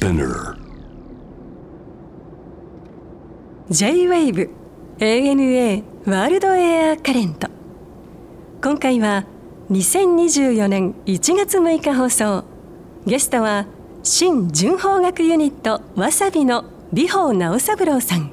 [0.00, 0.56] Spinner
[3.68, 4.48] J-WAVE
[4.98, 7.48] ANA ワールドエアカレント。
[8.62, 9.26] 今回は
[9.70, 12.44] 2024年1月6日放送。
[13.04, 13.66] ゲストは
[14.02, 16.64] 新純法楽ユニットわさびの
[16.94, 18.30] 美宝直三郎さん。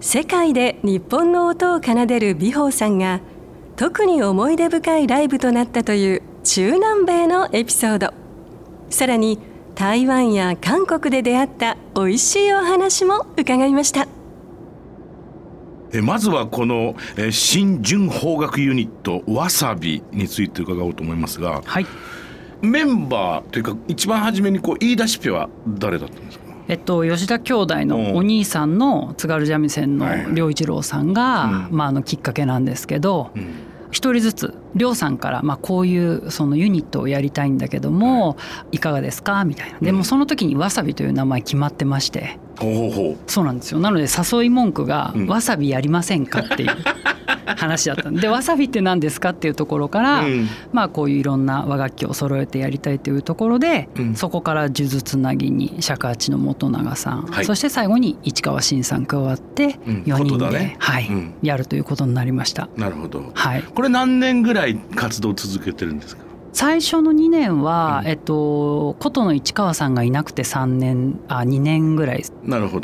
[0.00, 3.20] 世界で日本の音を奏でる美宝さんが
[3.76, 8.12] 特に思い出深いライブとなったという中南米のエピソード。
[8.90, 9.38] さらに
[9.74, 14.06] 台湾や韓国で出会った美味しいお話も伺いました。
[15.94, 21.86] えまずはこの、えー新純邦楽ユニットわさびについて伺おうと思いますがはい。
[22.62, 26.44] メンバーというか一番初めにこう言い出しっぺは誰だったんですか？
[26.68, 31.76] えっと吉田兄弟のお兄さんの津軽三味線はいの良一郎さんが、うん。
[31.76, 33.30] まああのきっかけなんですけど。
[33.34, 38.36] うん一人ずつ亮さんから、まあ、こういうそのユニットをやりたいんだけども、
[38.72, 39.44] い、かがですか？
[39.44, 39.78] みたいな。
[39.80, 42.38] でもその時にわさびという名前決まってまして
[43.26, 43.80] そうなんですよ。
[43.80, 46.70] なので誘い文句がうん「わさびやりませんか?」っていう
[47.56, 50.48] 話だったんで「わさびって何ですか?」っていうところから、うん。
[50.72, 54.14] まあこういういろんな和楽器を揃えてやりたいというところで、うん。
[54.14, 57.44] そこから数珠つなぎに尺八の元永さん、はい。
[57.44, 59.94] そして最後に市川新さん加わってうん。
[60.06, 60.76] 4人で、ことだね。
[60.78, 61.34] はいうん。
[61.42, 62.68] やるということになりました。
[62.76, 63.30] なるほど。
[63.34, 66.22] はい、これ何年ぐらい活動を続けてるんですか？
[66.52, 68.08] 最初の2年は、うん。
[68.08, 72.24] えっと琴の市川さんがいなくて3年あ2年ぐらい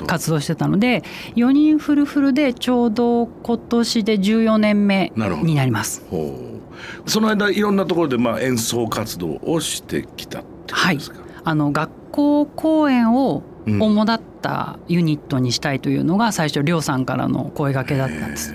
[0.07, 1.03] 活動してたので
[1.37, 6.03] 4人フルフルでちょうど今年で14年目になります。
[7.07, 13.83] その間いろんなところでまあ演奏活動をしてきたってことですか、あの学校公演をうん。
[13.83, 18.55] 主だったユニットにしたいというのが最初亮さんからの声掛けだったんです。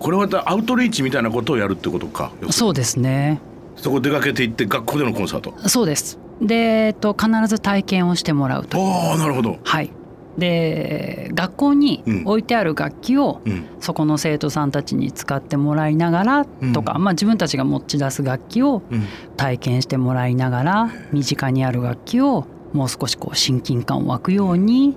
[0.00, 2.32] これはアウトリーチみたいなことをやるってことか？
[2.50, 3.40] そうですね。
[3.76, 5.54] そこ出かけていって学校でのコンサート？
[5.68, 6.18] そうです。
[6.40, 8.78] で、えっと必ず体験をしてもらうと。
[8.78, 9.58] ああなるほど。
[9.62, 9.90] はい。
[10.38, 13.66] で学校に置いてある楽器をうん。
[13.80, 19.04] そこの生徒さんたちに使ってもらいながらとか、まあ、自分たちが持ち出す楽器をうん。
[19.36, 24.94] 体験してもらいながら身近にある楽器をもう少しこう親近感を湧くように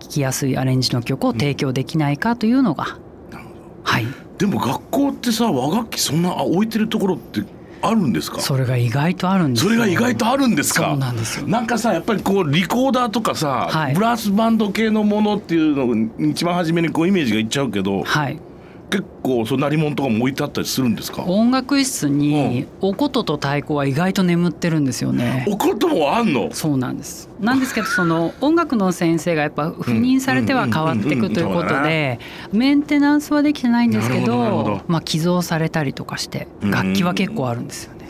[0.00, 2.98] 聴きやすいアレンジの曲を提供できないかというのが、
[3.84, 4.06] はい、
[4.38, 7.42] でも学校ってさ和楽器そんなあ置いてるところって
[7.82, 8.40] あるんですか？
[8.40, 9.70] それが意外とあるんですよ。
[9.70, 10.90] それが意外とあるんですか？
[10.90, 11.46] そうなんですよ。
[11.46, 13.94] なんかさやっぱりこうリコーダーとかさ、はい。
[13.94, 18.38] ブラスバンド系のものっていうのが一番初めにこうイメージがいっちゃうけどはい、
[18.90, 21.22] 結構そう鳴り物とかも置いてあったりするんですか？
[21.22, 25.46] 音楽室にお琴と太鼓は意外と眠ってるんですよね。
[25.48, 26.50] おこともあんの？
[26.52, 27.28] そうなんです。
[27.40, 31.84] なんですけどその音楽の先生がやっぱ赴任されては変わっていくということうんうんうんうん。
[31.84, 32.18] で
[32.52, 38.00] メンテナンスはできてないんですけどまあ寄贈されたりとかしてうん楽器は結構あるんですよね。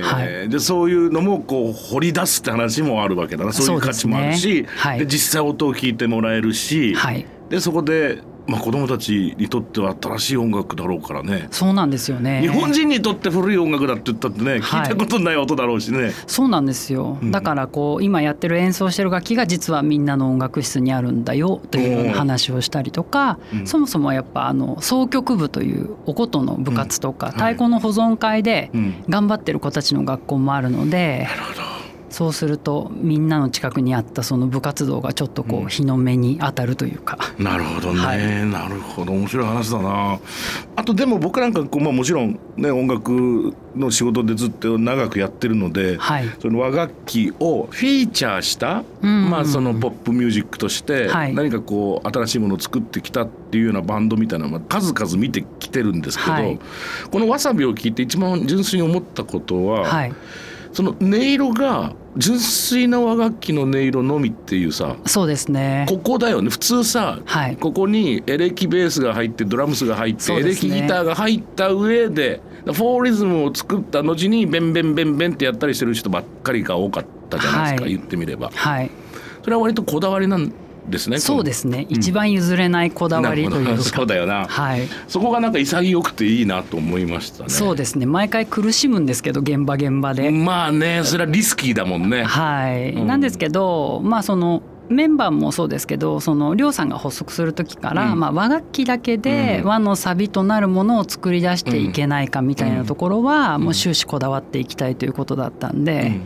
[0.00, 3.52] はでそういうのもこう掘り出すって話もあるわけだな。
[3.52, 4.78] そういう価値もあるしですね。
[4.78, 4.98] はい。
[5.00, 11.48] で実際音を聞いてもらえるし、はい、でそこで、まあ、子供たちにとっては新しい音楽だろうからね。
[11.50, 12.40] そうなんですよね。
[12.42, 14.60] 日本人にとって古い音楽だって言ったってね、はい。
[14.60, 16.12] 聞いたことない音だろうしね。
[16.26, 17.18] そうなんですよ。
[17.22, 17.30] うん。
[17.30, 23.66] だからこう今やってる演奏してる楽器が実はみんなの音楽室にあるんだよという話をしたりとかうん。
[23.66, 27.34] そもそもやっぱあの奏曲部というお琴の部活とかはい。
[27.34, 29.04] 太鼓の保存会でうん。
[29.08, 31.73] 頑張ってる子たちの学校もあるのでなるほど
[32.14, 35.64] そうするとみんなの近くにあったその部活動がちょっとこうん。
[35.64, 37.18] う日の目に当たるというか。
[37.40, 38.46] なるほどね、はい。
[38.46, 39.10] なるほど。
[39.14, 40.20] 面白い話だな。
[40.76, 46.28] あとでも僕なんかこう、まあ、もちろんね音楽の仕事でずっと長くやってるので、はい。
[46.40, 51.34] その和楽器をフィーチャーした、うんまあ、そのポップミュージックとしてはい。
[51.34, 56.60] 何かこう新しいものを作ってきたっていうようなバンドみたいなのは数々見てきてるんですけど、はい。
[57.10, 60.12] この「わさび」を聞いて一番純粋に思ったことは、はい。
[60.72, 65.86] その音色が純粋な和楽器の音色のみっていうさそうですね。
[65.88, 66.50] ここだよね。
[66.50, 67.56] 普通さはい。
[67.56, 77.94] ここにエレキベースが入ってドラムスが入って、エレキギターが入った上でフォーリズムを作った後にベンベンベンベンってやったりしてる人ばっかりが多かったじゃないですか、はい。
[77.94, 78.50] 言ってみれば。
[78.54, 78.90] はい。
[79.42, 80.52] それは割とこだわりなん
[80.88, 81.18] ですね。
[81.18, 81.86] そうですね。
[81.88, 83.82] 一番譲れないこだわりというなるほど。
[83.84, 84.82] そかうだよな、はい。
[85.08, 87.50] そこがなんか潔くていいなと思いましたね。
[87.50, 88.06] そうですね。
[88.06, 90.30] 毎回苦しむんですけど現場現場で。
[90.30, 92.24] まあねそれはリスキーだもんね。
[92.24, 93.06] はい、うん。
[93.06, 98.20] なんですけどまあそのメンバーもそうですけどその亮さんが発足する時から、うん。
[98.20, 99.68] まあ、和楽器だけでうん。
[99.68, 106.20] 和のサビとなるものを作り出していけないかみたいなところは、もう終始こだわっていきたいということだったんで、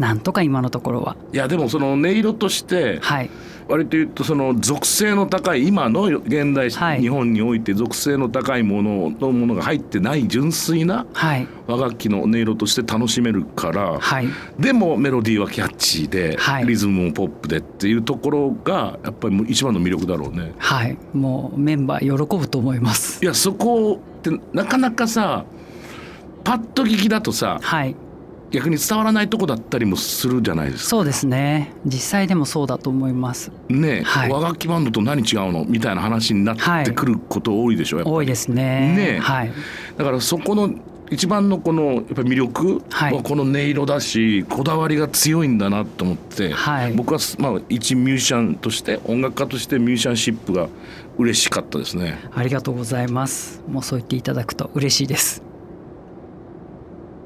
[0.00, 1.16] なんとか今のところは。
[1.32, 3.30] いやでもその音色としてはい
[3.70, 7.00] 割と言うとその属性の高い今の現代はい。
[7.00, 11.46] 日本において属性の高いもののものが入ってない純粋なはい。
[11.66, 14.28] 和楽器の音色として楽しめるから、はい。
[14.58, 16.66] でもメロディーはキャッチーで、はい。
[16.66, 20.52] リズムもポップでっていうところがやっぱりもう一番の魅力だろうね。
[20.58, 20.98] はい。
[21.14, 23.22] もうメンバー喜ぶと思います。
[23.22, 25.44] いやそこってなかなかさ
[26.44, 27.94] パッと聞きだとさはい
[28.50, 30.90] 逆に伝わらないとこだったりもするじゃないですか。
[30.90, 31.72] そうですね。
[31.84, 33.52] 実際でもそうだと思います。
[33.68, 34.30] ねえ、はい。
[34.30, 38.16] 和楽器バンドと何違うのみたいな話になってくること多いでしょやっぱり。
[38.16, 38.94] 多いですね。
[38.96, 39.18] ねえ。
[39.18, 39.52] はい。
[39.96, 40.70] だからそこの
[41.10, 43.14] 一番のこのやっぱり魅力はい。
[43.14, 46.92] はこの音色だし、こだわりが強いんだなと思って、はい。
[46.92, 50.68] 僕はまあ一ミュージシャンとして音楽家としてミュージシャンシップが
[51.18, 52.18] 嬉しかったですね。
[52.32, 53.62] ありがとうございます。
[53.68, 55.42] もうそう言っていただくと嬉しいです。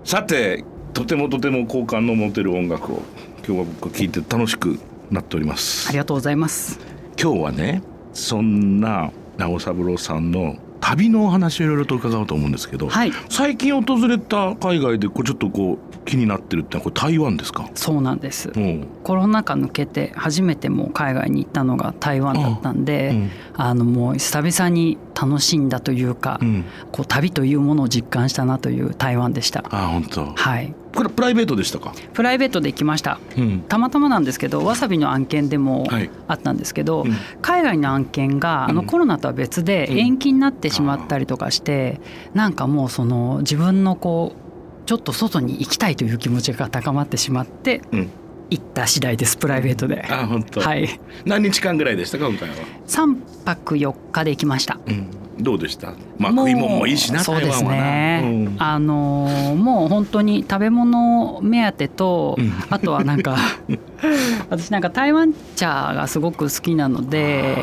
[0.04, 3.02] さてとてもとても好感の持てる音楽を
[3.46, 4.78] 今日は僕は聴いて楽しく
[5.10, 5.88] なっております。
[5.88, 6.78] ありがとうございます。
[7.20, 7.82] 今日はね
[8.12, 13.12] そんな直三郎さんの旅のお話をいろいろと伺おうと思うんですけど、はい。
[13.28, 17.70] 最近訪れた海外でこうちょっとこう気になってるってこれ台湾ですか？
[17.74, 18.50] そうなんです。
[18.54, 18.58] う。
[18.58, 26.64] んコロナ禍抜けて初めてもう海外に行ったのが台湾だったんで、うんあのもう久々に楽しんだというか、うん。
[26.90, 29.64] こう旅というものを実感したなという台湾でした。
[29.70, 30.26] あ本当。
[30.34, 30.74] はい。
[30.94, 31.92] これプライベートでしたか？
[32.12, 33.18] プライベートで行きました。
[33.36, 33.60] うん。
[33.60, 36.10] たまたまなんですけどわさびの案件でもはい。
[36.28, 37.14] あったんですけど、うん。
[37.42, 39.98] 海外の案件があのうんコロナとは別でうん。
[39.98, 42.00] 延期になってしまったりとかして、
[42.34, 44.43] なんかもうその自分のこう
[44.86, 48.10] ちょっと外に行きたいという気持ちが高まってしまってうん。
[48.50, 50.04] 行った次第ですプライベートで。
[50.08, 50.60] あ本当。
[50.60, 52.54] はい、何日間ぐらいでしたか今回は、
[52.86, 54.78] 3泊4日で行きました。
[54.86, 55.08] うん、
[55.42, 55.94] どうでした？
[56.18, 58.56] まあ食い物もいいしなそうですね、うん。
[58.58, 62.52] あのーもう本当に食べ物目当てと、うん。
[62.68, 63.38] あとはなんか
[64.50, 67.56] 私なんか台湾茶がすごく好きなので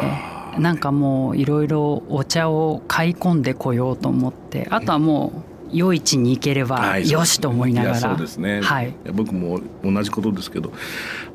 [0.57, 8.93] なんかもういろいろお茶を買い込んでこようと思ってあとはもう夜市に行ければはいよしと思いながら、やそうですね、はい。
[9.05, 10.71] や僕も同じことですけど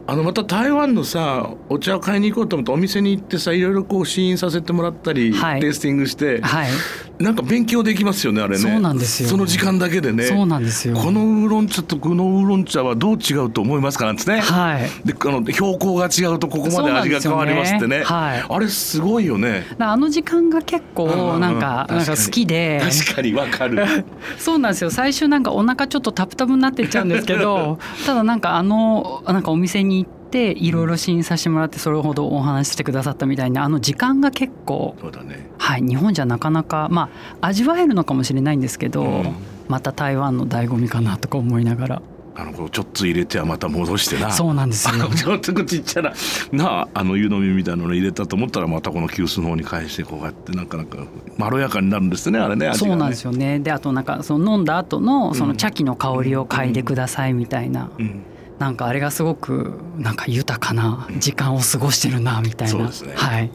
[0.06, 5.60] あのまた台湾のさお茶を買いに行こうと思ってお店に行ってさいろいろこう試飲させてもらったり、はい。
[5.60, 6.70] テイスティングして、はい、
[7.18, 8.58] なんか勉強できますよねあれね。
[8.58, 9.28] そうなんですよ。
[9.28, 10.24] その時間だけでね。
[10.24, 10.94] そうなんですよ。
[10.94, 14.90] このウーロン茶とこのウーロン茶はどう違うと思いますかなんですね、はい。
[15.04, 17.98] であの標高が違うとここまで味が変わりますってね。
[17.98, 18.04] ね。
[18.04, 18.44] はい。
[18.48, 19.66] あれすごいよね。
[19.78, 22.80] あの時間が結構なんかなんか好きで。
[22.82, 23.84] 確かにわかる。
[24.38, 24.90] そうなんですよ。
[24.90, 30.15] 最初なんかお腹ちょっとタプタプになってっちゃうんですけど ただなんかあのなんかお店に行って
[30.50, 35.50] いろいろ試飲させてもらってそれほどお話ししてくださったみたいなあの時間が結構そうだね。
[35.58, 37.10] はい日本じゃなかなかま
[37.40, 39.34] あ味わえるのかもしれないんですけど、うん。
[39.68, 42.02] また台湾の醍醐味かなとか思いながら。
[42.38, 44.30] あのこうちょっと入れてはまた戻してな。
[44.30, 46.12] そうなんですよ ちょっとちっちゃな
[46.52, 50.98] なああの湯飲みみたいなの入れたと思ったらまたこの急須の方に返してこうやってなんかなんか
[51.38, 52.90] まろやかになるんですねあれね味がね。
[52.90, 53.58] そうなんですよね。
[53.60, 58.22] であとなんかその飲んだ後のその茶器の香りを嗅いでくださいみたいな、うん
[58.58, 63.12] なんかあれがすごくなんか豊かな時間を過ごしてるなみたいな、そうですね。
[63.14, 63.50] はい、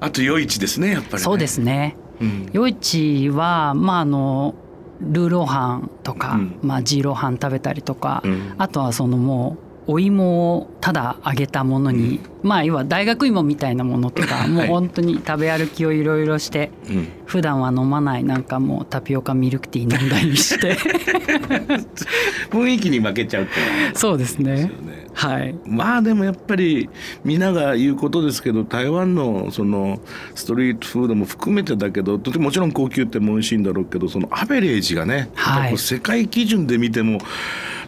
[0.00, 1.18] あと夜市ですねやっぱりね。
[1.20, 1.96] そうですね。
[2.20, 2.50] うん。
[2.52, 4.54] 夜市はまああの
[5.00, 6.58] ルーローハンとか、うん。
[6.62, 8.54] まあ、ジーローハン食べたりとか、うん。
[8.56, 17.08] あとはそのもうお芋をただ揚げたものに、まあ要は大学芋みたいなものとか、もう本当に食べ歩きをいろいろしてうん。
[17.26, 20.76] 普段は飲まないなんかもうタピオカミルクティー飲んだりして。
[22.50, 23.52] 雰囲気に負けちゃうって
[23.94, 24.70] そうですね。
[25.14, 25.54] はい。
[25.66, 26.88] まあでもやっぱり
[27.24, 30.00] みんなが言うことですけど台湾のその
[30.34, 35.78] ストリートフードも含めてだけどとてももちろん高級店も美味しいんだろうけどそのアベレージがね、はい。
[35.78, 37.18] 世界基準で見ても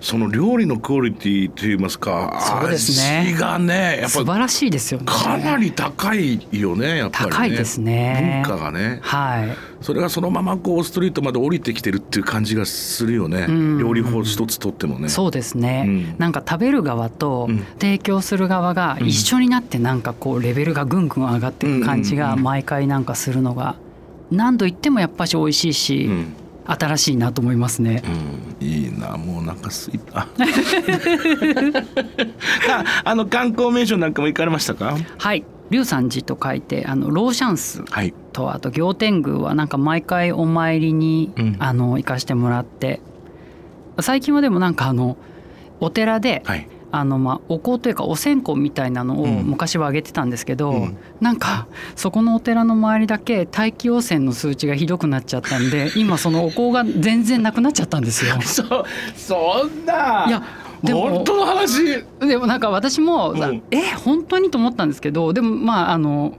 [0.00, 3.24] その料理のクオリティといいますかそうですね。
[3.30, 5.06] 味がねやっぱ素晴らしいですよね。
[5.06, 7.30] かなり高いよねやっぱりね。
[7.32, 8.42] 高いですね。
[8.46, 9.00] 文化がね。
[9.02, 9.56] はい。
[9.80, 13.46] それがそのままこうストリートまで降りてきてるっていう感じがするよね。
[13.46, 13.78] ん。
[13.78, 15.08] 料理法一つとってもね。
[15.08, 16.14] そうですね、うん。
[16.18, 17.64] なんか食べる側とうん。
[17.78, 23.76] 提供する側が一緒になってなんかこうレベルがぐんぐん上がっていく感じが毎回なんかするのが
[24.30, 28.02] 何度言ってもやっぱし美味しいし、うん新しいなと思いますね。
[28.60, 29.16] うん、いいな。
[29.16, 30.28] もうなんかすいたあ
[33.04, 34.96] あの観光名所なんかも行かれましたか？
[35.18, 35.44] はい。
[35.70, 38.14] 龍山寺と書いてあのローシャンスはい。
[38.32, 41.56] とあと行天宮はなんか毎回お参りに、うん。
[41.58, 43.00] あの行かしてもらって。
[44.00, 45.16] 最近はでもなんかあの
[45.80, 49.44] お寺で、はいあのまあお香というかお線香みたいなのをうん。
[49.44, 50.96] 昔はあげてたんですけど、うん。
[51.20, 58.36] なんかそこのお寺の周りだけ大気汚染の数値がひどくなっちゃったんで 今そのお香が全然なくなっちゃったんですよ。
[58.42, 58.62] そ
[59.16, 60.42] そんないや
[60.82, 62.04] でも本当の話。
[62.20, 63.62] でもなんか私も、うん。
[63.70, 66.34] え本当にと思ったんですけどでもまああの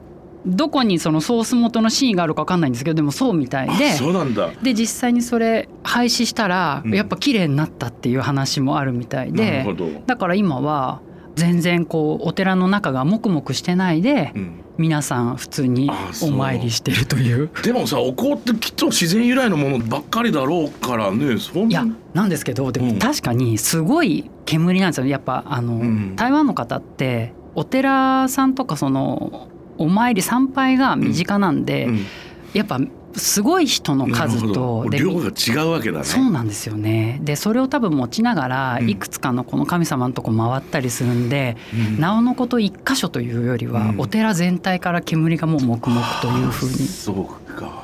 [0.46, 4.52] どこにそのソース元のシーンがあるか分かんないんですけどでもそうみたいあでそうなんだ。
[4.62, 6.94] で実際にそれ廃止したら、うん。
[6.94, 9.64] やっぱ綺麗になったっていう話もあるみたいで。
[9.64, 11.02] ほど、だから今は
[11.36, 14.62] 全然こうお寺の中がもくもくしてないでうん。
[14.78, 15.90] 皆さん普通に
[16.22, 17.50] お参りしてるという。
[17.64, 22.88] でもさお香ってきっと自然由来のものばっかりだろうからねそんいやなんですけどでうん。
[22.96, 25.08] も確かにすごい煙なんですよ。
[25.08, 26.16] やっぱあの、ん。
[26.18, 32.06] 台湾の方ってお寺さんとかそのお参り参拝が身近なんで、うん
[32.54, 32.80] やっぱ
[33.18, 36.06] すごい人の数とで量が違うわけだね。
[36.06, 37.20] そうなんですよね。
[37.22, 38.90] でそれを多分持ちながらうん。
[38.90, 42.00] いくつかのこの神様のとこ回ったりするんで、うん。
[42.00, 44.00] なおのこと一箇所というよりは、うん。
[44.00, 47.84] お寺全体から煙がもう黙々というふうにそうか。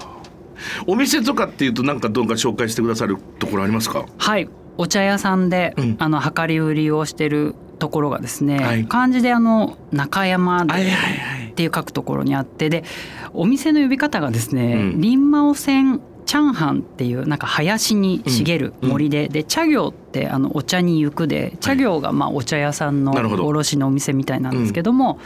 [0.87, 4.05] お店とかっていうとなんかどうか紹介してくださるところありますか？
[4.17, 4.47] はい。
[4.77, 5.95] お茶屋さんで、うん。
[5.99, 8.85] あの量り売りをしてるところがですね、はい。
[8.85, 10.97] 漢字であの中山ではいはいは
[11.30, 12.83] いっていう書くところにあってで
[13.33, 15.01] お店の呼び方がですね、うん。
[15.01, 25.19] 林マオ線チャンハンっていうなんか林に茂る森で、で茶業ってあのお茶に行くで茶業がまあお茶屋さんの卸のお店みたいなんですけども、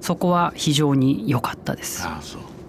[0.00, 2.04] そこは非常に良かったです。
[2.06, 2.20] あ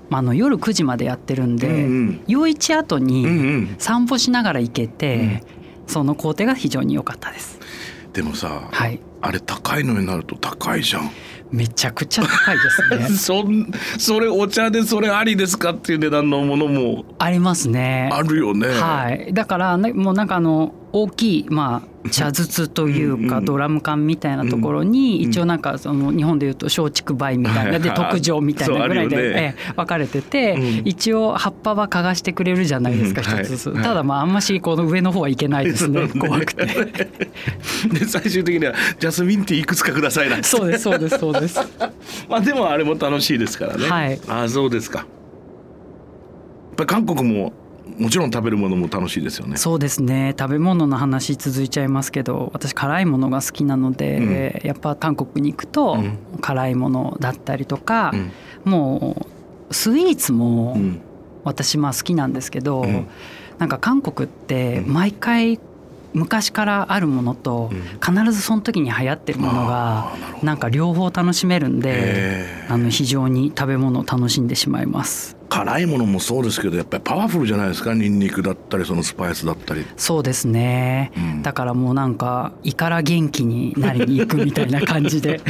[0.09, 1.77] まあ、あの夜9時までやってるんで、うんう
[2.11, 2.21] ん。
[2.27, 3.75] 夜市後うんうにん。
[3.77, 5.43] 散歩しながら行けて、
[5.85, 7.56] その工程が非常に良かったです。
[8.17, 11.11] でもさ、はい、あれ高いのになると高いじゃん
[11.51, 13.07] めちゃくちゃ高いですね。
[13.15, 18.09] そんそれお茶でそれありですかっていう値段のものもありますね。
[18.11, 18.69] あるよね。
[18.69, 30.81] はい、だから、ね、もうなんかあの大きい、まあ、茶筒というかドラム缶みたいなところにうん一応なんかその日本でいうと松竹梅みたいなで 特上みたいなぐらいで、ええ分かれてて、うん。
[30.85, 33.83] 一応葉っぱは嗅がしてくれるじゃないですかうん一つずつ、はい。
[33.83, 36.07] ただまああんましこの上の方はいけないですね。
[36.07, 36.65] 怖くて。
[37.91, 40.41] で最終的にはジャスミンティーいくつかくださいな。
[40.43, 41.59] そうですそうですそうです。
[42.29, 43.87] まあでもあれも楽しいですからね。
[43.87, 44.19] はい。
[44.27, 44.99] ああそうですか。
[44.99, 45.07] やっ
[46.77, 47.53] ぱり韓国も
[47.97, 49.57] もちろん食べるものも楽しいですよね。
[49.57, 50.35] そうですね。
[50.37, 56.17] 食べ物の話続いちゃいますけど私辛いものが好きなので、やっぱ韓国に行くと、うん。
[56.41, 58.11] 辛いものだったりとか、
[58.65, 58.71] うん。
[58.71, 59.27] も
[59.69, 61.01] うスイーツもうん。
[61.43, 63.07] 私まあ好きなんですけど、うん。
[63.57, 65.59] なんか韓国って毎回
[66.13, 68.15] 昔からあるものとうん。
[68.15, 70.11] 必ずその時に流行ってるものが
[70.43, 75.36] なんか両方楽しめるんであの非常に食べ物を楽しんでしまいます。
[75.49, 77.93] 辛いものもそうですけどやっぱりパワフルじゃないですか？
[77.93, 79.85] ニンニクだったりそのスパイスだったり。
[79.95, 81.41] そうですね、うん。
[81.43, 85.41] だからもうなんか胃から元気になりに行くみたいな感じで。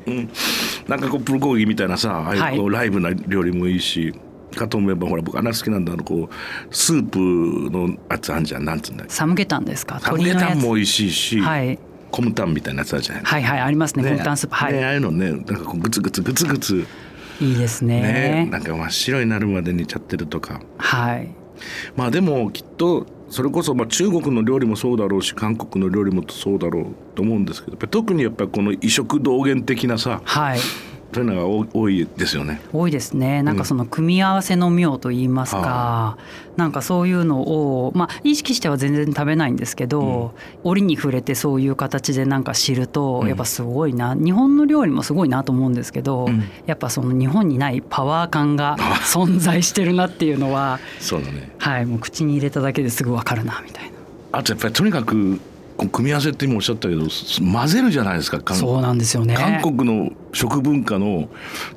[0.88, 4.14] なんかこうプルコギみたいなさああはいいうこうライブな料理もいいし、
[4.54, 7.18] かと思えばほら僕あんな好きなんだあのこうスープ
[7.70, 8.64] のやつあんじゃん。
[8.64, 10.00] なんつうんだサムゲタンですか？
[10.00, 11.78] サムゲタンも美味しいし、はい。
[12.10, 14.04] コムタンみたいなやつあるじゃないはいはいありますね。
[14.04, 14.54] コムタンスープ。
[14.54, 16.86] はい、ねああいうのねなんかこうグツグツグツグツ
[17.40, 18.00] いいですね。
[18.00, 20.60] ねなんか真っ白になるまで煮ちゃってるとか。
[20.78, 21.28] はい。
[21.96, 30.58] まあでもきっとそれこそまあ中国の料理もそうだろうし韓国の料理もそうだろうと思うんですけど特にやっぱりこの異色同源的なさはい
[31.12, 32.60] そういうのが多いですよね。
[32.72, 33.42] 多いですね。
[33.42, 36.18] なんかその組み合わせの妙といいますか、は
[36.56, 40.34] なんかそういうのをまあ意識しては全然食べないんですけど、
[40.64, 43.28] 折に触れてそういう形でなんか知るとうん。
[43.28, 44.14] やっぱすごいな。
[44.14, 46.42] 日本の料理もすごいなと思うんですけど、うん。
[46.66, 51.50] やっぱその日本にないパワー感が存在してるなっていうのは そうだね。
[51.58, 53.90] はいもう口に入れただけですぐ分かるなみたいな。
[54.32, 55.40] あとやっぱりとにかく
[55.88, 58.40] 組み合わせって今おっしゃったけどす混ぜるじゃないですか。
[58.40, 59.34] 韓そうなんですよね。
[59.34, 61.28] 韓国の食文化の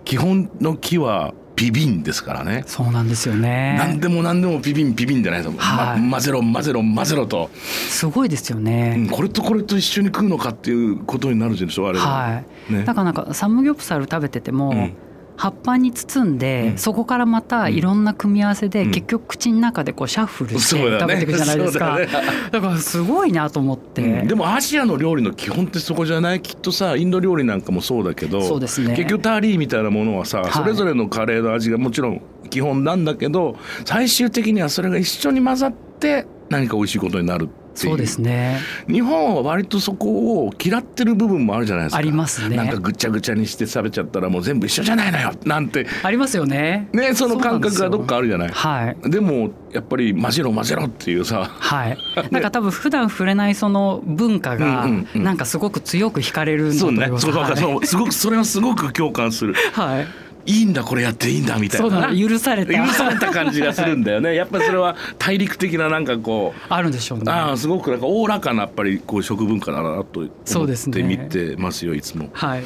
[0.06, 2.64] 基本の木はビビンですからね。
[2.68, 3.76] そうなんですよね。
[3.80, 6.00] 何でも何でもビビンビビンじゃないですか、はい。
[6.00, 7.50] ま混ぜろ混ぜろ混ぜろと、
[7.90, 12.74] すごいですようね、んこれとこれと一緒に食うのかっていうことになるでしょあれはい。
[12.74, 12.84] ね。
[12.84, 14.94] だからなんかサムギョプサル食べてても、うん
[15.38, 16.77] 葉っぱに包んで、うん。
[16.77, 18.91] そこからまたいろんな組み合わせで、うん。
[18.91, 22.08] 結局口の中でこうシャッフルして食べていくじゃないですか、だね。
[22.51, 24.27] だからすごいなと思って、うん。
[24.27, 26.41] でもアジアの料理の基本ってそこじゃない？
[26.41, 28.96] きっとさインド料理なんかもそうだけどそうですね。
[28.96, 30.51] 結局ターリーみたいなものはさ、はい。
[30.51, 38.60] それぞれのカレーの味がもちろん基本なんだけど最終的にはそれが一緒に混ざって何か美味しいことになるっていうそうですね。
[38.88, 41.98] 日本は割とそこを嫌ってる部分もあるじゃないですか。
[41.98, 42.56] ありますね。
[42.56, 45.88] なんかぐちゃぐちゃにして食べちゃったらもう全部一緒じゃないのよなんて。
[46.04, 46.88] ありますよね。
[46.94, 48.50] ねその感覚がどっかあるるじゃない。
[48.50, 49.10] はい。
[49.10, 51.46] でもやっぱり混ぜろ混ぜろっていうさ。
[51.46, 51.98] はい、
[52.30, 57.26] なんか多分普段触れないその文化がなんかすごく強く惹かれるんだとそうね思います。
[57.26, 59.56] そうだからはいそうすごくそれはすごく共感する。
[59.74, 60.08] はい、
[60.48, 62.16] いいんだこれやっていいんだみたいな。
[62.18, 62.74] 許された。
[62.74, 64.34] 許された感じがするんだよね。
[64.34, 67.32] やっぱりそれは大陸的ななんかこうあるんでしょうね。
[67.32, 72.30] ああすごくなんかおおらかなやっぱりこう食文化だなと思そうですねって見てますよいつも。
[72.32, 72.63] はい。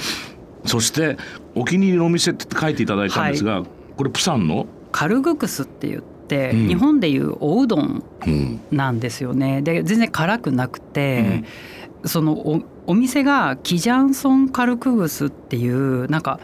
[0.66, 1.18] そして
[1.56, 3.64] お気に入りのお店って書いていただいたんですが、
[3.98, 6.68] これプサンの、カルグクスって言って、うん。
[6.68, 9.64] 日本でいうおうどんうんなんですよね。
[9.64, 11.44] で全然辛くなくて、
[12.06, 16.40] そのおお店がキジャンソンカルクグスっていうなんか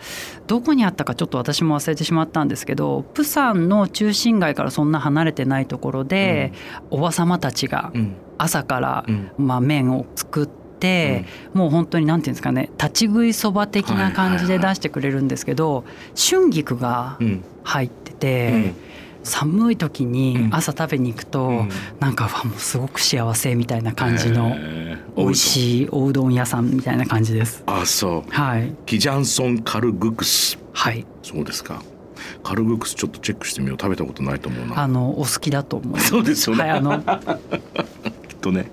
[0.47, 6.53] どこにあったかちょっと私も忘れてしまったんですけどプサンの中心街からそんな離れてないところで、
[6.89, 8.15] おばさまたちがうん。
[8.39, 9.31] 朝から、うん。
[9.37, 15.83] まあ、麺を作って、もう本当に何て言うんですかね立ち食いそば的な感じで出してくれるんですけど、
[16.15, 17.43] 春菊がうん。
[17.63, 18.75] 入ってて、うん
[19.27, 20.11] 寒い時うん。
[20.11, 21.69] に朝食べに行くと、うん。
[21.99, 24.55] なんかわもうすごく幸せみたいな感じの
[25.15, 27.63] 美味しいおうどん屋さんみたいな感じです。
[27.65, 28.31] あそう。
[28.31, 28.73] はい。
[28.85, 30.57] キジャンソンカルグクス。
[30.73, 31.05] はい。
[31.23, 31.81] そうですか。
[32.43, 33.77] カルグクスちょっとチェックしてみよう。
[33.79, 34.79] 食べたことないと思うな。
[34.81, 36.09] あのお好きだと思います。
[36.09, 36.89] そうですよね、はいあの。
[36.91, 37.39] は
[38.27, 38.61] きっとね。
[38.61, 38.65] い。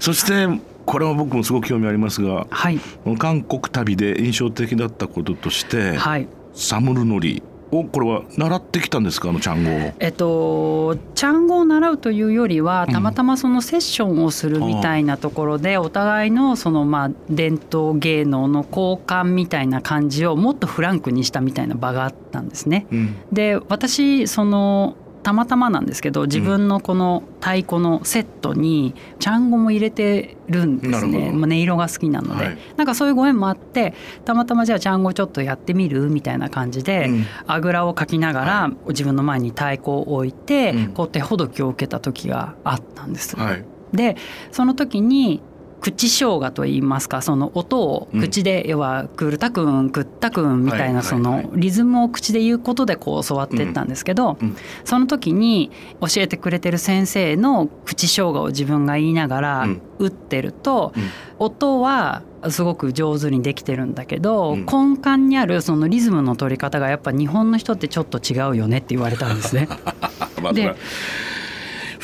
[0.00, 0.48] そして
[0.84, 2.78] これは僕もすごく興味ありますがはい。
[3.04, 6.28] この韓国旅で印象的だったこととして、はい。
[6.54, 9.30] サムルノリをこれは習ってきたんですか？
[9.30, 9.92] あのチャン語を。
[9.98, 22.86] えっと、チャン語を習うというよりはたまたまそのセッションをするみたいなところでお互いのそのまあ伝統芸能の交換みたいな感じをもっとフランクにしたみたいな場があったんですね。
[22.90, 31.30] うんで私そのたまたまなんですけど自分のこの太鼓のセットにチャンゴも入れてるんですね。
[31.32, 32.58] まあ音色が好きなので、はい。
[32.76, 33.94] なんかそういうご縁もあって
[34.24, 37.26] たまたまじゃあチャンゴちょっとやってみるみたいな感じで、うん。
[37.46, 40.92] あぐらをかきながら自分の前に太鼓を置いて、うん。
[40.92, 43.36] こう手ほどきを受けた時があったんです。
[43.36, 43.64] はい。
[43.92, 44.16] で
[44.52, 45.40] その時に
[45.80, 54.56] 口生姜といいますかその音を口で、要は「くるたくんくったくん」みたいはいなそのリズムを口で言うことでこう教わってったんですけど、うん。
[54.84, 55.70] その時に
[56.00, 59.80] 教えてくれてる先生の口生姜を自分が言いながらうん。
[59.98, 61.10] 打ってると、うん。
[61.38, 64.66] 音はすごく上手にできてるんだけど、うん。
[64.66, 69.68] 根幹にあるそのリズムの取り方がやっぱ日本の人ってちょっと違うよねって言われたんですね。
[70.42, 70.74] まあで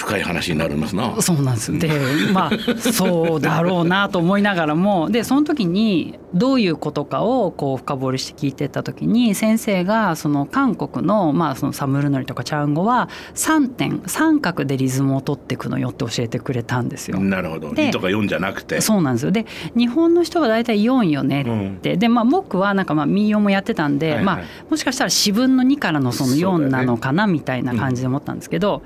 [0.04, 1.20] 深い話になりますな。
[1.22, 1.88] そうなんですで
[2.32, 17.18] まあそうだろうなと思いながらもでその時にどういうことかをこう深掘りして聞いてった時に先生がその韓国の,、まあそのサムルノリとかチャンゴは3点三角でリズムを取っていくのよって教えてくれたんですよ。
[17.18, 17.72] なるほど。
[17.72, 18.80] で2とか4じゃなくて。
[18.82, 28.82] そうなんですよで日本の人は大体4よねって、でまあ僕はなんかまあ民謡もやってたんで、はいはいまあもしかしたら四分の2からのその4そうだよねなのかなみたいな感じで思ったんですけど、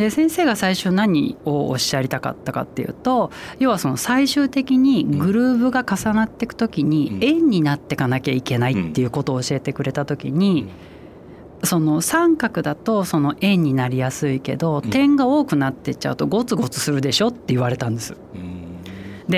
[0.00, 10.68] で先生が最初何をおっしゃりたかったかっていうと要はその最終的にグルーヴが重なっていく時にうん円になっていかなきゃいけないっていうことを教えてくれた時に。
[11.62, 18.14] その三角だとその円になりやすいけどうん点が多くなってっちゃうとゴツゴツするでしょって言われたんです。
[19.28, 19.36] う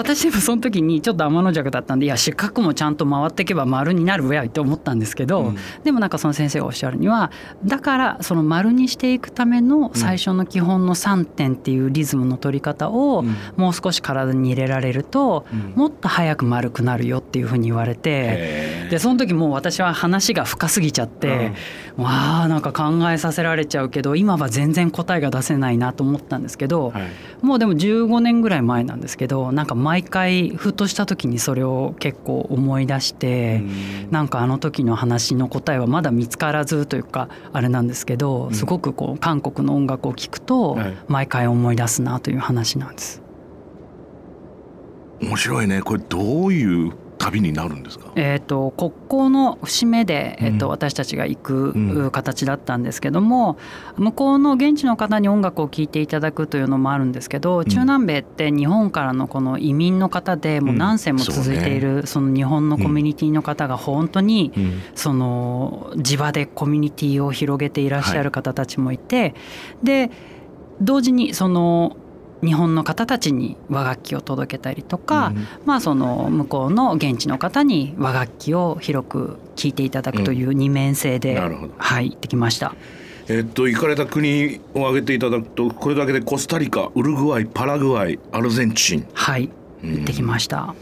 [0.00, 5.56] んで私もその時にちょっと天の弱だったんでいや四角もちゃんと回っていけば丸になるわよって思ったんですけど、うん。
[5.84, 7.30] でもなんかその先生がおっしゃるには
[7.64, 13.36] だからその丸にしていくための最初の基本の3点っていうリズムの取り方をうん。
[13.56, 15.72] もう少し体に入れられるとうん。
[15.76, 18.84] もっと早く丸くなるよっていうふうに言われて。
[18.90, 21.52] でその時もう私は話が深すぎちゃって、
[21.96, 27.02] わあなんか考えさせられちゃうけど今は全然答えが出せないなと思ったんですけど、はい。
[27.44, 34.10] もうでも15年ぐらい前なんですけどなんか毎回ふとした時にそれを結構思い出して、うん。
[34.10, 38.54] なんかあの時の話の答えはまだ見つからずというかあれなんですけどん。
[38.54, 40.96] すごくこう韓国の音楽を聴くとはい。
[41.08, 43.22] 毎回思い出すなという話なんです。
[45.20, 45.82] 面白いね。
[45.82, 46.92] これどういう
[47.24, 48.12] 旅になるんですか？
[48.16, 50.72] えー、と国交の節目で、えーとうん。
[50.72, 51.90] 私たちが行うん。
[51.94, 53.56] く形だったんですけども、
[53.96, 64.80] 向こうの現地の方に音楽を聴いていただくというのもあるんですけど、中南米って日本からのこの移民の方でもう何世も続いている、その日本のコミュニティの方が本当に、うん。
[64.94, 69.34] その地場でコミュニティを広げていらっしゃる方たちもいて、
[69.82, 70.10] で
[70.80, 71.96] 同時にその
[72.42, 75.46] 日本の方たちに和楽器を届けたりとか、うん。
[75.64, 81.74] まあ、その向こうの現地の方に和楽器を広く聴いていただくという二面性で、なるほど。
[81.78, 82.74] はい行ってきました。
[83.28, 89.50] えっと行かれた国を挙げていただくとこれだけでコスタリカウルグアイパラグアイアルゼンチン、はい
[89.82, 89.94] うん。
[89.94, 90.74] 行ってきました。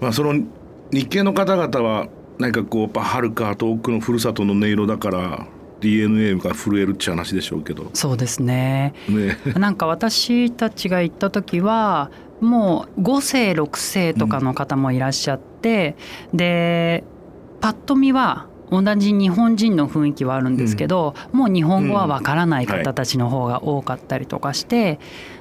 [0.00, 0.44] まあ、その
[0.92, 5.46] 日系の方々は何かこうやっぱはるか遠くのふるさとの音色だから
[5.84, 7.90] DNA が震えるって話でしょうけど。
[7.92, 8.94] そうですね。
[9.08, 9.36] ね。
[9.60, 15.96] なんか私たちが行った時はもう5世6世とかの方もいらっしゃって、
[16.32, 17.04] で
[17.60, 24.98] パッと見は同じ日本人の雰囲気はあるんですけど、うん、もう日本語はわからない方たちの方が多かったりとかして、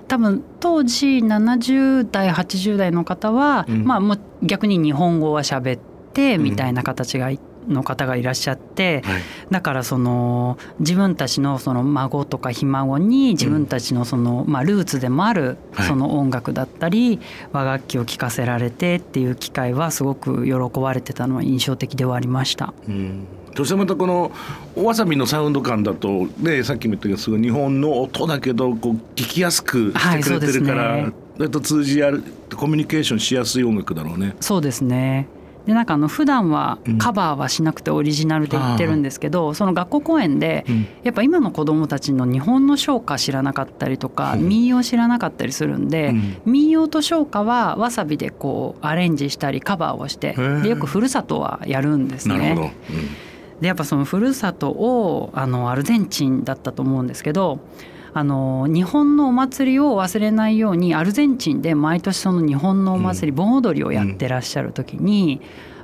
[0.09, 5.81] 多分当時70代80代の方は、うん、まあもう逆に日本語は喋っ
[6.13, 7.52] てみたいな形がいて。
[7.67, 9.21] の方がいらっしゃって、はい、
[9.51, 17.19] だからその自分たちのその孫とかひ孫に自分たちのその、まあ、ルーツでもあるその音楽だったり、
[17.51, 22.73] 和楽器を聴かせられてっていう機会はすごく喜ばれてたのは印象的ではありました。
[22.87, 23.27] うん。
[23.55, 24.31] そしてまたこの
[24.75, 32.23] わさびのサウンド感だとねさっきも言ったけどすごい日本の音だけどこう聞きやすくしてくれてるから、はい、ね、と通じ合う
[32.55, 34.35] コミュニケーションしやすい音楽だろうね。
[34.39, 35.27] そうですね
[35.65, 40.65] でなんかあの普段はカバーはしなくてオリジナルで言ってるんですけど、うん、その学校公演で
[41.03, 52.73] やっぱ今の子どもたちの日本の唱歌知らなかったりとか、民謡知らなかったりするんで、うん、民謡と唱歌はわさびでこうアレンジしたりカバーをしてでよくふるさとはやるんですね。
[53.61, 57.59] でやっぱそのふるさとをあのアルゼンチンだったと思うんですけど
[58.15, 65.41] あの日本のお祭りを忘れないようにアルゼンチンで毎年その日本のお祭り、盆踊りをやってらっしゃる時に、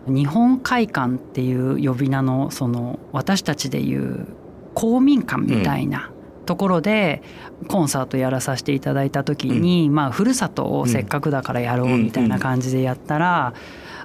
[0.07, 4.27] 日本会館っていう呼び名のその私たちでいう
[4.73, 6.11] 公民館みたいな。
[6.45, 7.21] ところで
[7.67, 13.53] コンサートやらさせていただいた時に、まあふるさとをせっかくだからやろうみたいな感じでやったら、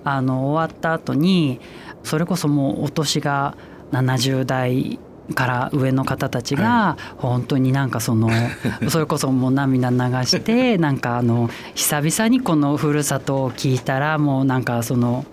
[0.05, 1.59] あの終わった後に
[2.03, 3.57] それこそもうお年が
[3.93, 4.99] 70代
[5.33, 8.29] から上の方たちが本当になんかその
[8.89, 15.25] それこそもう涙流して なんかあの久々にこのふるさとを聞いたらもうなんかその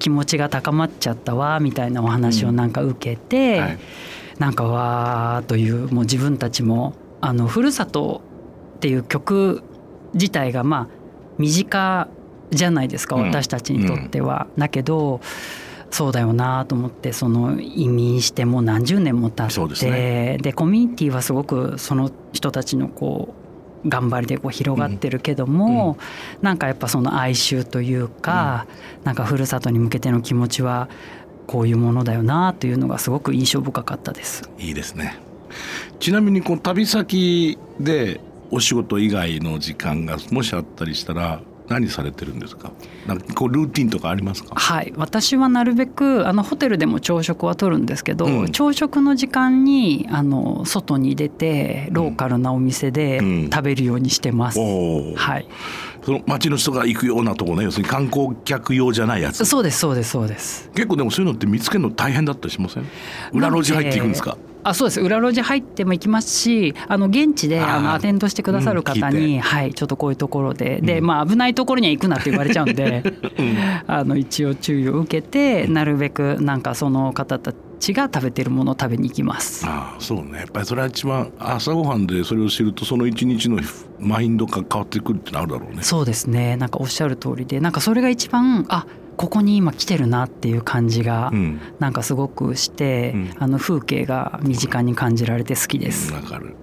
[0.00, 3.78] 気持ちが高まっちゃったわみたいなお話をなんか受けて
[4.38, 8.22] なんかわーというもう自分たちもあのふるさと
[8.76, 9.62] っていう曲
[10.14, 10.86] 自体がまあ
[11.38, 12.08] 身近
[12.50, 14.46] じゃないですか私たちにとっては。
[14.56, 15.20] だけど
[15.90, 23.34] そうだよなと思ってその移民してもう何十年も経ってで、ね、コミュニティはすごくその人たちのこ
[23.84, 25.96] う頑張りでこう広がってるけども、うんうん、
[26.42, 28.66] なんかやっぱその哀愁というか、
[28.98, 30.88] うん、なんかふるさとに向けての気持ちは
[31.46, 34.50] こういうものだよなというのがすごく印象深かったです。
[34.58, 35.18] いいですね。
[35.98, 38.20] ちなみにこう旅先で
[38.50, 42.72] お仕事以外の時間がもしあったりしたら何されてるんですか？
[43.06, 44.54] なんかこうルーティンとかありますか？
[44.54, 44.92] はい。
[44.96, 53.20] 私はなるべくあのホテルでも朝食は取るんですけど、うん、朝食の時間にあの外に出てローカルなお店で
[53.52, 55.46] 食べるようにしてます、うん、はい。
[56.04, 60.70] その町の人が行くようなとこね要するに観光客用じゃないやつそうですそうですそうです。
[60.74, 62.86] 結構でもそういうのって見つけるの大変だったりしません？
[63.32, 64.38] 裏路地入っていくんですか？
[64.68, 65.00] あそうです。
[65.00, 73.02] 裏路地入っても行きますしあの現地であのアテンドしてくださる方に、うん、はい、ちょっとこういうところで、で、まあ、危ないところには行くなって言われちゃうんで、
[73.38, 79.64] うん、あの一応注意を受けてなるべくなんかその方たちが食べてるものを食べに行きます。
[79.66, 80.38] あそうね。
[80.38, 83.60] やっぱりそれは一番朝ごはんでそれを知るとその一日の
[83.98, 85.82] マインドが変わってくるってなるだろうね。
[85.82, 86.56] そうですね。
[86.56, 88.86] なんかおっしゃる通りでなんかそれが一番あ
[89.18, 91.32] ここに今来てるなっていう感じが
[91.80, 96.12] なんかすごくして、うん、あの風景が身近に感じられて好きです。
[96.12, 96.54] わ、かる。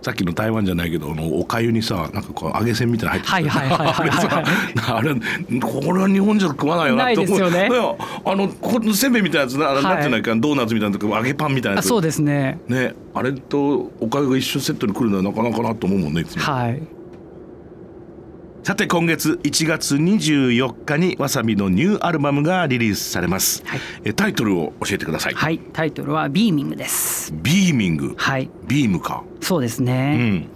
[0.00, 4.44] さっきの台湾じゃないけどあのおかゆにさなんかこう揚げ線みたいな入ってはいはいはいはい、
[4.88, 5.14] あれ
[5.60, 7.38] これは日本じゃ食わないよなと思う。
[7.40, 7.68] よね。
[8.24, 11.88] あのこのせんべいみたいなやつな、はい、なんていうのかドーナツみたいな揚げパンみたいなやつ。
[11.88, 12.58] そうですね。
[12.68, 16.97] ねあれとおかゆが一緒セットに来るのはなかなかなと思うもんねはい
[18.68, 25.32] さて今月1月24日にわさびのニューアルバムがリリースされます、はい、えタイトルを教えてください。
[25.32, 25.58] はい。
[25.58, 27.32] タイトルはビーミングです。
[27.32, 28.14] ビーミング。
[28.18, 28.50] はい。
[28.66, 29.24] ビームか。
[29.40, 30.50] そうですね、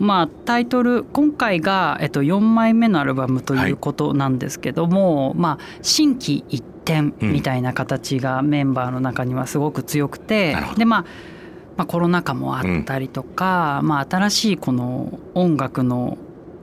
[0.00, 11.04] うん、まあタイトル今回が、えっと、4枚目のアルバムということなんですけども、はい、まあ心機一転みたいな形がメンバーの中にはすごく強くて、うん、でまあ
[11.76, 16.18] まあ、コロナ禍もあったりとか、うん、まあ、新しいこの音楽の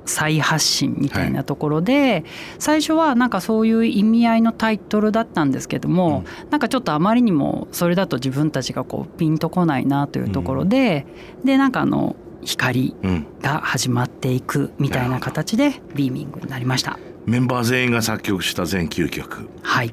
[0.07, 2.23] 再発信みたいなところで、はい、
[2.57, 11.05] 最初はなんかそういう意味合いのタイトルだったんですけども、うん、なんかちょっとあまりにもそれだと自分たちがこうピンとこないなというところで、
[11.39, 12.95] うん、でなんかあの光
[13.41, 16.97] が始まっていくみたいな形でビーミングになりました。
[17.25, 19.49] メンバー全員が作曲した全9曲。
[19.61, 19.91] はい。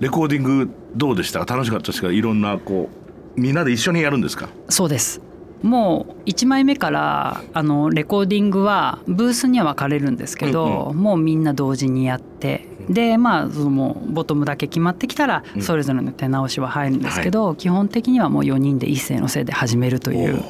[0.00, 1.40] レコーディングどうでした？
[1.46, 2.10] 楽しかったですか？
[2.10, 2.90] いろんなこ
[3.36, 4.48] うみんなで一緒にやるんですか？
[4.68, 5.22] そうです
[5.62, 20.42] もう1枚目からあのレコーディングはブースには分かれるんですけど、うんうん、もうみんな同時にやってでまあそのボトムだけ決まってきたらそれぞれの手直しは入るんですけど、うんはい、基本的にはもう4人で一斉のせいで始めるという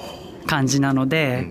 [0.47, 1.49] 感じなので、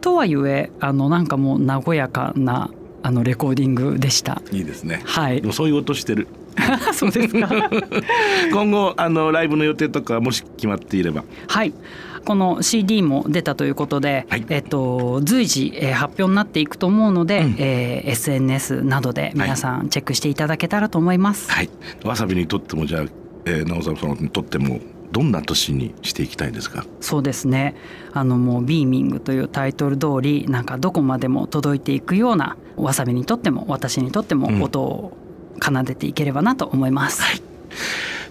[0.00, 2.70] とはいえあのなんかもう和やかな
[3.02, 4.42] あのレコーディングでした。
[4.50, 5.02] いいですね。
[5.04, 5.42] はい。
[5.52, 6.28] そういう音してる。
[6.92, 7.48] そうですか。
[8.52, 11.24] 今後あのライブの予定とかもし決まっていれば。
[11.48, 11.72] はい
[12.24, 21.50] この CD も出たということで、はい、えっと、随時、えー、発表になっていくと思うので、うん、えー、SNS などで皆さんチェックしていただけたらと思います。
[21.50, 21.70] はい、
[22.04, 23.02] わさびにとってもじゃあ、
[23.46, 24.80] えー、直沢さんにとっても
[25.12, 26.84] どんな年にしていきたいですか？
[27.00, 27.74] そうですね。
[28.12, 35.16] あのもう「ビーミング」というタイトル通りなんかどこまでも届いていくようなわさびにとっても私にとっても音を
[35.60, 37.20] 奏でていければなと思います。
[37.20, 37.42] うんはい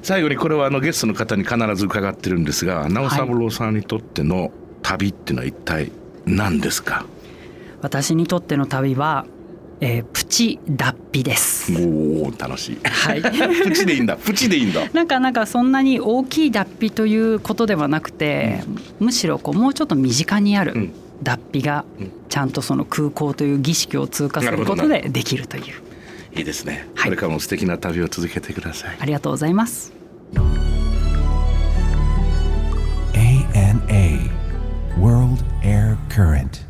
[0.02, 5.92] 最後にこれはあのゲストの方に必ず伺ってるんですが直三郎さんにとっての旅っていうのは一体
[6.26, 7.06] 何ですか、
[7.82, 9.26] 私にとっての旅は
[9.82, 11.72] えー、プチ脱皮です。
[11.74, 12.80] おお楽しい。
[12.84, 13.22] はい。
[13.64, 14.18] プチでいいんだ。
[14.18, 14.82] プチでいいんだ。
[14.92, 18.62] なんかなんかそんなに大きい脱皮ということではなくて、
[19.00, 20.90] うん、むしろこうもうちょっと身近にある
[21.24, 21.86] 脱皮が
[22.28, 25.64] ちゃんとその空港という儀式を通過することでできるという。
[26.36, 28.98] いいですね、はい、これからも素敵な旅を続けてください。
[29.00, 29.92] ありがとうございます。
[33.14, 34.30] ANA
[35.00, 36.69] World Air Current.